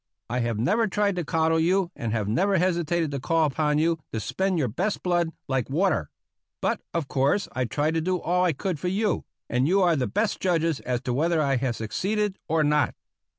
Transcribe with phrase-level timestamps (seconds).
[0.31, 3.99] I have never tried to coddle you and have never hesitated to call upon you
[4.11, 6.09] to spend your best blood like water.
[6.59, 9.95] But of course I tried to do all I could for you, and you are
[9.95, 12.95] the best judges as to whether I have succeeded or not.